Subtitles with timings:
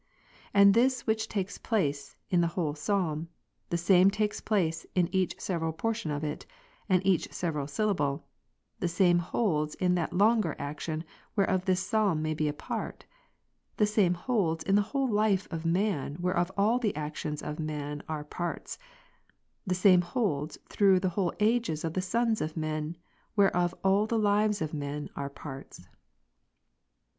[0.51, 3.29] And this which takes place in the \ whole Psalm,
[3.69, 6.47] the same takes place in each several portion of i it,
[6.89, 8.25] and each several syllable;
[8.79, 11.03] the same holds in that longer ac tion,
[11.35, 13.05] whereof this Psalm may be a part;
[13.77, 18.01] the same holds in the whole life of man, whereof all the actions of man
[18.09, 18.79] are parts;
[19.67, 22.97] the same holds through the whole age of the sons of men,
[23.35, 25.87] whereof all the lives of men are parts.